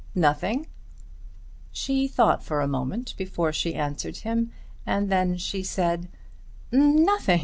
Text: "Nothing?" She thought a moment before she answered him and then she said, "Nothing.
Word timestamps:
"Nothing?" 0.15 0.65
She 1.71 2.07
thought 2.07 2.43
a 2.51 2.67
moment 2.67 3.13
before 3.17 3.53
she 3.53 3.75
answered 3.75 4.17
him 4.17 4.51
and 4.83 5.11
then 5.11 5.37
she 5.37 5.61
said, 5.61 6.09
"Nothing. 6.71 7.39